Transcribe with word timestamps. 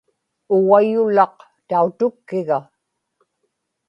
ugayulaq 0.55 1.35
tautukkiga 1.67 2.57